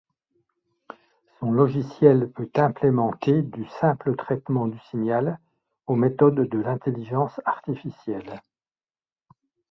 [1.39, 5.37] Son logiciel peut implémenter du simple traitement du signal
[5.85, 8.39] aux méthodes de l'intelligence artificielle.